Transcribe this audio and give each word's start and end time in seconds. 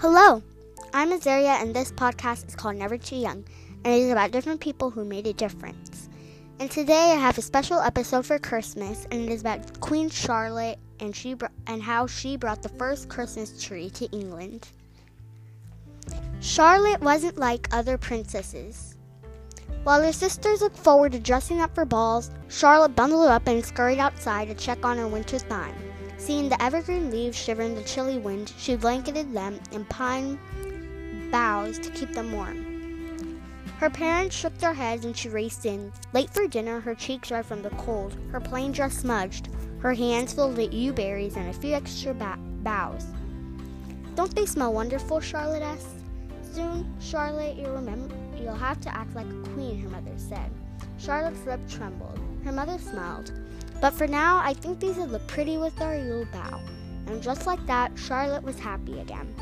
Hello, 0.00 0.40
I'm 0.94 1.10
Azaria, 1.10 1.60
and 1.60 1.74
this 1.74 1.90
podcast 1.90 2.46
is 2.46 2.54
called 2.54 2.76
Never 2.76 2.96
Too 2.96 3.16
Young, 3.16 3.44
and 3.84 3.92
it 3.92 3.98
is 3.98 4.12
about 4.12 4.30
different 4.30 4.60
people 4.60 4.90
who 4.90 5.04
made 5.04 5.26
a 5.26 5.32
difference. 5.32 6.08
And 6.60 6.70
today 6.70 7.10
I 7.10 7.16
have 7.16 7.36
a 7.36 7.42
special 7.42 7.80
episode 7.80 8.24
for 8.24 8.38
Christmas, 8.38 9.08
and 9.10 9.22
it 9.22 9.32
is 9.32 9.40
about 9.40 9.80
Queen 9.80 10.08
Charlotte 10.08 10.78
and 11.00 11.16
she 11.16 11.34
br- 11.34 11.46
and 11.66 11.82
how 11.82 12.06
she 12.06 12.36
brought 12.36 12.62
the 12.62 12.68
first 12.68 13.08
Christmas 13.08 13.60
tree 13.60 13.90
to 13.90 14.06
England. 14.12 14.68
Charlotte 16.38 17.00
wasn't 17.00 17.36
like 17.36 17.66
other 17.72 17.98
princesses. 17.98 18.94
While 19.82 20.04
her 20.04 20.12
sisters 20.12 20.60
looked 20.60 20.78
forward 20.78 21.10
to 21.10 21.18
dressing 21.18 21.60
up 21.60 21.74
for 21.74 21.84
balls, 21.84 22.30
Charlotte 22.46 22.94
bundled 22.94 23.30
up 23.30 23.48
and 23.48 23.64
scurried 23.64 23.98
outside 23.98 24.46
to 24.46 24.54
check 24.54 24.84
on 24.84 24.96
her 24.96 25.08
winter's 25.08 25.42
time. 25.42 25.74
Seeing 26.18 26.48
the 26.48 26.60
evergreen 26.60 27.10
leaves 27.10 27.38
shiver 27.38 27.62
in 27.62 27.74
the 27.74 27.82
chilly 27.84 28.18
wind, 28.18 28.52
she 28.58 28.74
blanketed 28.76 29.32
them 29.32 29.60
in 29.72 29.84
pine 29.86 30.38
boughs 31.30 31.78
to 31.78 31.90
keep 31.90 32.12
them 32.12 32.32
warm. 32.32 33.40
Her 33.78 33.88
parents 33.88 34.34
shook 34.34 34.58
their 34.58 34.74
heads 34.74 35.04
and 35.04 35.16
she 35.16 35.28
raced 35.28 35.64
in. 35.64 35.92
Late 36.12 36.30
for 36.30 36.48
dinner, 36.48 36.80
her 36.80 36.96
cheeks 36.96 37.30
red 37.30 37.46
from 37.46 37.62
the 37.62 37.70
cold, 37.70 38.16
her 38.32 38.40
plain 38.40 38.72
dress 38.72 38.98
smudged, 38.98 39.48
her 39.78 39.94
hands 39.94 40.32
filled 40.32 40.56
with 40.56 40.72
yew 40.74 40.92
berries 40.92 41.36
and 41.36 41.48
a 41.48 41.52
few 41.52 41.74
extra 41.74 42.12
ba- 42.12 42.38
boughs. 42.62 43.06
Don't 44.16 44.34
they 44.34 44.46
smell 44.46 44.72
wonderful? 44.72 45.20
Charlotte 45.20 45.62
asked. 45.62 45.86
Soon, 46.52 46.92
Charlotte, 47.00 47.56
you'll 47.56 47.74
remember 47.74 48.12
you'll 48.36 48.54
have 48.54 48.80
to 48.80 48.94
act 48.94 49.14
like 49.14 49.26
a 49.26 49.48
queen, 49.50 49.80
her 49.80 49.88
mother 49.88 50.16
said. 50.16 50.50
Charlotte's 50.98 51.44
lip 51.46 51.60
trembled. 51.68 52.18
Her 52.44 52.50
mother 52.50 52.78
smiled. 52.78 53.30
But 53.80 53.94
for 53.94 54.08
now, 54.08 54.40
I 54.42 54.54
think 54.54 54.80
these 54.80 54.96
will 54.96 55.06
look 55.06 55.26
pretty 55.28 55.56
with 55.56 55.80
our 55.80 55.96
Yule 55.96 56.26
bow. 56.32 56.60
And 57.06 57.22
just 57.22 57.46
like 57.46 57.64
that, 57.66 57.92
Charlotte 57.96 58.42
was 58.42 58.58
happy 58.58 59.00
again. 59.00 59.34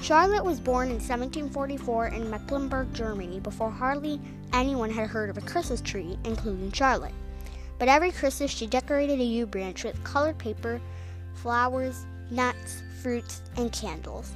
Charlotte 0.00 0.44
was 0.44 0.60
born 0.60 0.88
in 0.88 0.94
1744 0.94 2.06
in 2.08 2.30
Mecklenburg, 2.30 2.94
Germany, 2.94 3.40
before 3.40 3.70
hardly 3.70 4.20
anyone 4.52 4.88
had 4.88 5.08
heard 5.08 5.28
of 5.28 5.36
a 5.36 5.42
Christmas 5.42 5.80
tree, 5.80 6.16
including 6.24 6.72
Charlotte. 6.72 7.12
But 7.78 7.88
every 7.88 8.12
Christmas, 8.12 8.50
she 8.50 8.66
decorated 8.66 9.20
a 9.20 9.24
yew 9.24 9.46
branch 9.46 9.84
with 9.84 10.02
colored 10.04 10.38
paper, 10.38 10.80
flowers, 11.34 12.06
nuts, 12.30 12.82
fruits, 13.02 13.42
and 13.56 13.72
candles. 13.72 14.32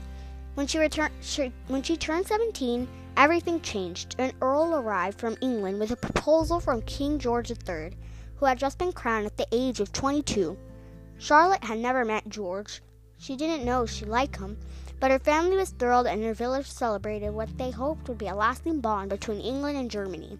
When 0.54 0.66
she, 0.66 0.78
returned, 0.78 1.12
she, 1.20 1.52
when 1.68 1.82
she 1.82 1.96
turned 1.96 2.26
17, 2.26 2.86
everything 3.16 3.60
changed. 3.60 4.16
An 4.18 4.32
earl 4.42 4.74
arrived 4.74 5.18
from 5.18 5.36
England 5.40 5.78
with 5.78 5.92
a 5.92 5.96
proposal 5.96 6.60
from 6.60 6.82
King 6.82 7.18
George 7.18 7.50
III 7.50 7.90
who 8.36 8.46
had 8.46 8.58
just 8.58 8.78
been 8.78 8.92
crowned 8.92 9.26
at 9.26 9.36
the 9.36 9.46
age 9.52 9.80
of 9.80 9.92
22. 9.92 10.56
Charlotte 11.18 11.64
had 11.64 11.78
never 11.78 12.04
met 12.04 12.28
George. 12.28 12.82
She 13.18 13.36
didn't 13.36 13.64
know 13.64 13.86
she 13.86 14.04
liked 14.04 14.36
him, 14.36 14.58
but 15.00 15.10
her 15.10 15.18
family 15.18 15.56
was 15.56 15.70
thrilled 15.70 16.06
and 16.06 16.22
her 16.22 16.34
village 16.34 16.70
celebrated 16.70 17.30
what 17.30 17.56
they 17.56 17.70
hoped 17.70 18.08
would 18.08 18.18
be 18.18 18.28
a 18.28 18.34
lasting 18.34 18.80
bond 18.80 19.10
between 19.10 19.40
England 19.40 19.76
and 19.76 19.90
Germany. 19.90 20.38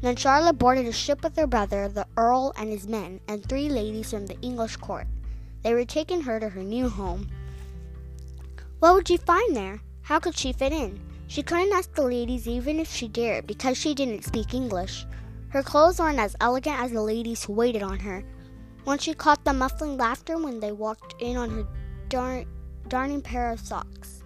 Then 0.00 0.16
Charlotte 0.16 0.58
boarded 0.58 0.86
a 0.86 0.92
ship 0.92 1.22
with 1.22 1.36
her 1.36 1.46
brother, 1.46 1.88
the 1.88 2.06
Earl, 2.16 2.52
and 2.56 2.68
his 2.68 2.86
men, 2.86 3.20
and 3.26 3.42
three 3.42 3.68
ladies 3.68 4.10
from 4.10 4.26
the 4.26 4.38
English 4.40 4.76
court. 4.76 5.06
They 5.62 5.72
were 5.72 5.86
taking 5.86 6.20
her 6.22 6.38
to 6.38 6.50
her 6.50 6.62
new 6.62 6.88
home. 6.88 7.28
What 8.80 8.94
would 8.94 9.08
she 9.08 9.16
find 9.16 9.56
there? 9.56 9.80
How 10.02 10.18
could 10.18 10.36
she 10.36 10.52
fit 10.52 10.72
in? 10.72 11.00
She 11.26 11.42
couldn't 11.42 11.72
ask 11.72 11.94
the 11.94 12.02
ladies 12.02 12.46
even 12.46 12.78
if 12.78 12.92
she 12.92 13.08
dared 13.08 13.46
because 13.46 13.78
she 13.78 13.94
didn't 13.94 14.24
speak 14.24 14.52
English. 14.52 15.06
Her 15.54 15.62
clothes 15.62 16.00
weren't 16.00 16.18
as 16.18 16.34
elegant 16.40 16.80
as 16.80 16.90
the 16.90 17.00
ladies 17.00 17.44
who 17.44 17.52
waited 17.52 17.84
on 17.84 18.00
her. 18.00 18.24
Once 18.84 19.04
she 19.04 19.14
caught 19.14 19.44
them 19.44 19.58
muffling 19.58 19.96
laughter 19.96 20.36
when 20.36 20.58
they 20.58 20.72
walked 20.72 21.14
in 21.20 21.36
on 21.36 21.48
her 21.48 21.64
darn, 22.08 22.46
darning 22.88 23.22
pair 23.22 23.52
of 23.52 23.60
socks. 23.60 24.24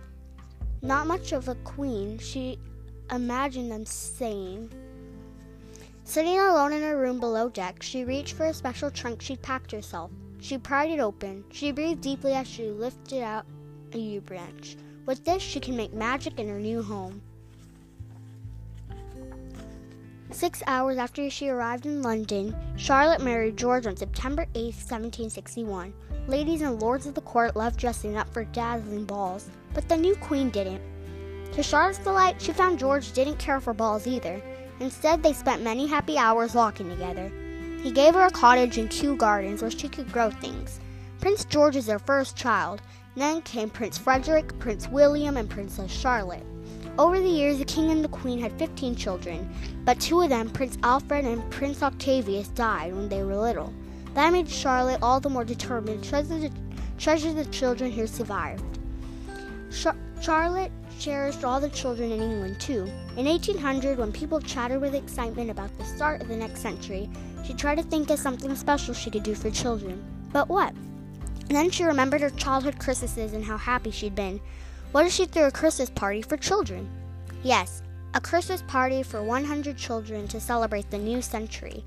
Not 0.81 1.07
much 1.07 1.33
of 1.33 1.47
a 1.47 1.55
queen, 1.57 2.17
she 2.17 2.59
imagined 3.11 3.71
them 3.71 3.85
saying. 3.85 4.73
Sitting 6.03 6.39
alone 6.39 6.73
in 6.73 6.81
her 6.81 6.97
room 6.97 7.21
below 7.21 7.51
deck, 7.51 7.83
she 7.83 8.05
reached 8.05 8.35
for 8.35 8.47
a 8.47 8.55
special 8.55 8.91
trunk 8.91 9.21
she'd 9.21 9.43
packed 9.43 9.71
herself. 9.71 10.11
She 10.41 10.57
pried 10.57 10.89
it 10.89 10.99
open. 10.99 11.45
She 11.53 11.73
breathed 11.73 12.01
deeply 12.01 12.33
as 12.33 12.49
she 12.49 12.71
lifted 12.71 13.23
out 13.23 13.45
a 13.93 13.99
yew 13.99 14.23
branch. 14.23 14.79
With 15.05 15.27
this, 15.27 15.43
she 15.43 15.61
can 15.61 15.77
make 15.77 15.93
magic 15.93 16.39
in 16.41 16.49
her 16.49 16.59
new 16.59 16.83
home. 16.83 17.21
Six 20.31 20.63
hours 20.67 20.99
after 20.99 21.31
she 21.31 21.49
arrived 21.49 21.87
in 21.87 22.03
London, 22.03 22.55
Charlotte 22.77 23.23
married 23.23 23.57
George 23.57 23.87
on 23.87 23.97
September 23.97 24.43
8, 24.55 24.65
1761. 24.75 25.95
Ladies 26.27 26.61
and 26.61 26.81
lords 26.83 27.07
of 27.07 27.15
the 27.15 27.23
court 27.23 27.57
loved 27.57 27.79
dressing 27.79 28.17
up 28.17 28.31
for 28.33 28.45
dazzling 28.45 29.07
balls, 29.07 29.49
but 29.73 29.89
the 29.89 29.97
new 29.97 30.15
queen 30.17 30.51
didn't. 30.51 30.83
To 31.53 31.63
Charlotte's 31.63 31.99
delight, 31.99 32.41
she 32.43 32.53
found 32.53 32.79
George 32.79 33.13
didn't 33.13 33.39
care 33.39 33.59
for 33.59 33.73
balls 33.73 34.07
either. 34.07 34.43
Instead, 34.81 35.23
they 35.23 35.33
spent 35.33 35.63
many 35.63 35.87
happy 35.87 36.19
hours 36.19 36.55
walking 36.55 36.91
together. 36.91 37.33
He 37.83 37.91
gave 37.91 38.15
her 38.15 38.27
a 38.27 38.31
cottage 38.31 38.77
and 38.77 38.91
two 38.91 39.17
Gardens 39.17 39.63
where 39.63 39.71
she 39.71 39.89
could 39.89 40.13
grow 40.13 40.31
things. 40.31 40.79
Prince 41.21 41.47
George 41.47 41.75
is 41.75 41.87
their 41.87 41.99
first 41.99 42.37
child. 42.37 42.83
Then 43.17 43.41
came 43.43 43.71
Prince 43.71 43.97
Frederick, 43.97 44.57
Prince 44.59 44.89
William, 44.89 45.39
and 45.39 45.49
Princess 45.49 45.91
Charlotte. 45.91 46.45
Over 46.99 47.21
the 47.21 47.29
years, 47.29 47.59
the 47.59 47.65
king 47.65 47.93
and 47.93 48.03
the 48.03 48.09
queen 48.09 48.41
had 48.41 48.59
15 48.59 48.97
children, 48.97 49.49
but 49.85 50.01
two 50.01 50.21
of 50.21 50.31
them, 50.31 50.51
Prince 50.51 50.77
Alfred 50.83 51.25
and 51.25 51.49
Prince 51.49 51.81
Octavius, 51.81 52.49
died 52.49 52.93
when 52.93 53.09
they 53.09 53.23
were 53.23 53.37
little. 53.37 53.73
That 54.15 54.33
made 54.33 54.51
Charlotte 54.51 54.99
all 55.01 55.21
the 55.21 55.31
more 55.31 55.45
determined 55.45 56.03
to 56.03 56.09
treasure 56.11 56.39
the, 56.39 56.51
treasure 56.99 57.33
the 57.33 57.45
children 57.47 57.93
who 57.93 58.09
survived. 58.09 58.65
Char- 59.71 59.95
Charlotte 60.21 60.73
cherished 60.99 61.45
all 61.45 61.61
the 61.61 61.69
children 61.69 62.11
in 62.11 62.21
England 62.21 62.59
too. 62.59 62.91
In 63.17 63.27
1800, 63.27 63.97
when 63.97 64.11
people 64.11 64.41
chattered 64.41 64.81
with 64.81 64.97
excitement 64.97 65.51
about 65.51 65.71
the 65.79 65.85
start 65.85 66.21
of 66.21 66.27
the 66.27 66.37
next 66.37 66.63
century, 66.63 67.09
she 67.47 67.55
tried 67.55 67.77
to 67.77 67.85
think 67.85 68.11
of 68.11 68.19
something 68.19 68.57
special 68.57 68.93
she 68.93 69.11
could 69.11 69.23
do 69.23 69.37
for 69.37 69.51
children. 69.51 70.03
But 70.33 70.49
what? 70.49 70.75
And 71.49 71.57
then 71.57 71.71
she 71.71 71.85
remembered 71.85 72.23
her 72.23 72.31
childhood 72.31 72.81
Christmases 72.81 73.35
and 73.35 73.45
how 73.45 73.57
happy 73.57 73.93
she'd 73.93 74.17
been. 74.17 74.41
What 74.93 75.05
if 75.05 75.13
she 75.13 75.27
threw 75.27 75.45
a 75.45 75.51
Christmas 75.51 75.91
party 75.91 76.23
for 76.23 76.39
children? 76.39 76.89
Yes, 77.43 77.83
a 78.15 78.21
Christmas 78.23 78.63
party 78.63 79.03
for 79.03 79.23
100 79.23 79.77
children 79.77 80.27
to 80.29 80.41
celebrate 80.41 80.91
the 80.91 80.97
new 80.97 81.21
century. 81.21 81.85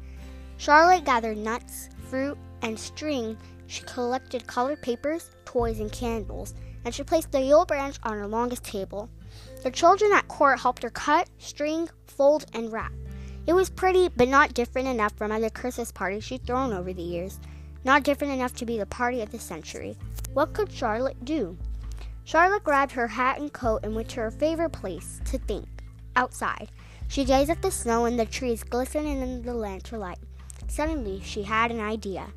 Charlotte 0.57 1.03
gathered 1.03 1.37
nuts, 1.37 1.89
fruit, 2.09 2.37
and 2.61 2.79
string. 2.79 3.35
She 3.65 3.81
collected 3.83 4.45
colored 4.45 4.83
papers, 4.83 5.31
toys, 5.45 5.79
and 5.79 5.91
candles, 5.91 6.53
and 6.85 6.93
she 6.93 7.01
placed 7.01 7.31
the 7.31 7.41
Yule 7.41 7.65
branch 7.65 7.97
on 8.03 8.19
her 8.19 8.27
longest 8.27 8.63
table. 8.63 9.09
The 9.63 9.71
children 9.71 10.11
at 10.13 10.27
court 10.27 10.59
helped 10.59 10.83
her 10.83 10.91
cut, 10.91 11.27
string, 11.39 11.89
fold, 12.05 12.45
and 12.53 12.71
wrap. 12.71 12.91
It 13.47 13.53
was 13.53 13.71
pretty, 13.71 14.09
but 14.09 14.27
not 14.27 14.53
different 14.53 14.87
enough 14.87 15.17
from 15.17 15.31
other 15.31 15.49
Christmas 15.49 15.91
parties 15.91 16.23
she'd 16.23 16.45
thrown 16.45 16.71
over 16.71 16.93
the 16.93 17.01
years. 17.01 17.39
Not 17.83 18.03
different 18.03 18.33
enough 18.33 18.53
to 18.57 18.65
be 18.65 18.77
the 18.77 18.85
party 18.85 19.21
of 19.21 19.31
the 19.31 19.39
century. 19.39 19.97
What 20.33 20.53
could 20.53 20.71
Charlotte 20.71 21.25
do? 21.25 21.57
Charlotte 22.23 22.63
grabbed 22.63 22.91
her 22.93 23.07
hat 23.07 23.39
and 23.39 23.51
coat 23.51 23.81
and 23.83 23.95
went 23.95 24.09
to 24.09 24.21
her 24.21 24.31
favorite 24.31 24.71
place 24.71 25.21
to 25.25 25.37
think 25.37 25.67
outside. 26.15 26.69
She 27.07 27.25
gazed 27.25 27.49
at 27.49 27.61
the 27.61 27.71
snow 27.71 28.05
and 28.05 28.17
the 28.17 28.25
trees 28.25 28.63
glistening 28.63 29.21
in 29.21 29.41
the 29.41 29.53
lantern 29.53 29.99
light. 29.99 30.19
Suddenly, 30.67 31.21
she 31.23 31.43
had 31.43 31.71
an 31.71 31.81
idea. 31.81 32.27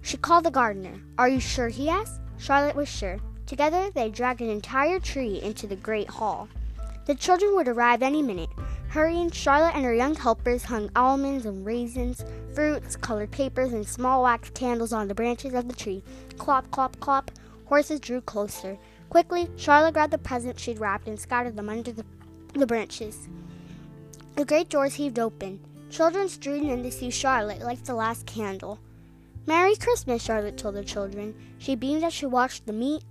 She 0.00 0.16
called 0.16 0.44
the 0.44 0.50
gardener. 0.50 1.00
Are 1.18 1.28
you 1.28 1.38
sure? 1.38 1.68
he 1.68 1.88
asked. 1.88 2.20
Charlotte 2.38 2.74
was 2.74 2.88
sure. 2.88 3.20
Together, 3.46 3.90
they 3.90 4.08
dragged 4.08 4.40
an 4.40 4.50
entire 4.50 4.98
tree 4.98 5.40
into 5.40 5.66
the 5.66 5.76
great 5.76 6.08
hall. 6.08 6.48
The 7.06 7.14
children 7.14 7.54
would 7.54 7.68
arrive 7.68 8.02
any 8.02 8.22
minute. 8.22 8.50
Hurrying, 8.88 9.30
Charlotte 9.30 9.74
and 9.74 9.84
her 9.84 9.94
young 9.94 10.14
helpers 10.14 10.64
hung 10.64 10.90
almonds 10.96 11.46
and 11.46 11.64
raisins, 11.64 12.24
fruits, 12.54 12.96
colored 12.96 13.30
papers, 13.30 13.72
and 13.72 13.86
small 13.86 14.22
wax 14.22 14.50
candles 14.50 14.92
on 14.92 15.08
the 15.08 15.14
branches 15.14 15.54
of 15.54 15.68
the 15.68 15.74
tree. 15.74 16.02
Clop, 16.38 16.70
clop, 16.70 16.98
clop. 17.00 17.30
Horses 17.66 18.00
drew 18.00 18.20
closer. 18.20 18.78
Quickly, 19.12 19.50
Charlotte 19.56 19.92
grabbed 19.92 20.14
the 20.14 20.16
presents 20.16 20.62
she'd 20.62 20.80
wrapped 20.80 21.06
and 21.06 21.20
scattered 21.20 21.54
them 21.54 21.68
under 21.68 21.92
the, 21.92 22.02
the 22.54 22.66
branches. 22.66 23.28
The 24.36 24.46
great 24.46 24.70
doors 24.70 24.94
heaved 24.94 25.18
open. 25.18 25.60
Children 25.90 26.30
streamed 26.30 26.70
in 26.70 26.82
to 26.82 26.90
see 26.90 27.10
Charlotte 27.10 27.60
like 27.60 27.84
the 27.84 27.92
last 27.92 28.24
candle. 28.24 28.78
Merry 29.44 29.76
Christmas, 29.76 30.24
Charlotte 30.24 30.56
told 30.56 30.76
the 30.76 30.82
children. 30.82 31.34
She 31.58 31.74
beamed 31.74 32.04
as 32.04 32.14
she 32.14 32.24
watched 32.24 32.64
them 32.64 32.78
meet 32.78 33.04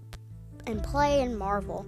and 0.65 0.81
play 0.81 1.21
and 1.21 1.37
marvel. 1.37 1.85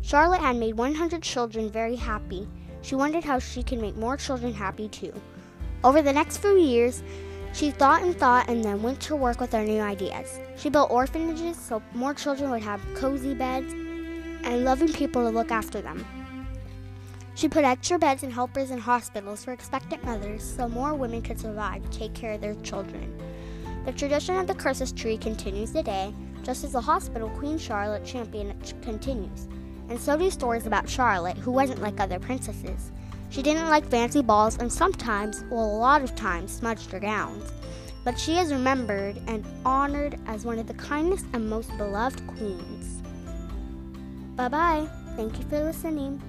Charlotte 0.00 0.42
had 0.42 0.54
made 0.54 0.74
100 0.74 1.20
children 1.20 1.68
very 1.68 1.96
happy. 1.96 2.46
She 2.82 2.94
wondered 2.94 3.24
how 3.24 3.40
she 3.40 3.64
could 3.64 3.80
make 3.80 3.96
more 3.96 4.16
children 4.16 4.54
happy 4.54 4.86
too. 4.86 5.12
Over 5.82 6.02
the 6.02 6.12
next 6.12 6.36
few 6.36 6.56
years, 6.56 7.02
she 7.56 7.70
thought 7.70 8.02
and 8.02 8.14
thought 8.14 8.50
and 8.50 8.62
then 8.62 8.82
went 8.82 9.00
to 9.00 9.16
work 9.16 9.40
with 9.40 9.50
her 9.52 9.64
new 9.64 9.80
ideas. 9.80 10.38
She 10.58 10.68
built 10.68 10.90
orphanages 10.90 11.56
so 11.56 11.82
more 11.94 12.12
children 12.12 12.50
would 12.50 12.62
have 12.62 12.82
cozy 12.94 13.32
beds 13.32 13.72
and 13.72 14.62
loving 14.62 14.92
people 14.92 15.22
to 15.22 15.30
look 15.30 15.50
after 15.50 15.80
them. 15.80 16.04
She 17.34 17.48
put 17.48 17.64
extra 17.64 17.98
beds 17.98 18.22
and 18.22 18.32
helpers 18.32 18.70
in 18.70 18.78
hospitals 18.78 19.42
for 19.42 19.52
expectant 19.52 20.04
mothers 20.04 20.44
so 20.44 20.68
more 20.68 20.94
women 20.94 21.22
could 21.22 21.40
survive 21.40 21.82
to 21.82 21.98
take 21.98 22.12
care 22.12 22.32
of 22.32 22.42
their 22.42 22.56
children. 22.56 23.18
The 23.86 23.92
tradition 23.92 24.36
of 24.36 24.46
the 24.46 24.54
Christmas 24.54 24.92
tree 24.92 25.16
continues 25.16 25.72
today, 25.72 26.12
just 26.42 26.62
as 26.62 26.72
the 26.72 26.80
hospital 26.80 27.30
Queen 27.30 27.56
Charlotte 27.56 28.04
championed 28.04 28.74
continues. 28.82 29.48
and 29.88 29.98
so 29.98 30.18
do 30.18 30.28
stories 30.30 30.66
about 30.66 30.88
Charlotte, 30.88 31.38
who 31.38 31.52
wasn't 31.52 31.80
like 31.80 32.00
other 32.00 32.18
princesses. 32.18 32.92
She 33.30 33.42
didn't 33.42 33.68
like 33.68 33.88
fancy 33.88 34.22
balls 34.22 34.56
and 34.58 34.72
sometimes, 34.72 35.44
well, 35.50 35.64
a 35.64 35.78
lot 35.78 36.02
of 36.02 36.14
times, 36.14 36.52
smudged 36.52 36.90
her 36.92 37.00
gowns. 37.00 37.50
But 38.04 38.18
she 38.18 38.38
is 38.38 38.52
remembered 38.52 39.20
and 39.26 39.44
honored 39.64 40.18
as 40.26 40.44
one 40.44 40.58
of 40.58 40.66
the 40.66 40.74
kindest 40.74 41.26
and 41.32 41.50
most 41.50 41.76
beloved 41.76 42.24
queens. 42.26 43.02
Bye 44.36 44.48
bye. 44.48 44.88
Thank 45.16 45.38
you 45.38 45.44
for 45.48 45.64
listening. 45.64 46.20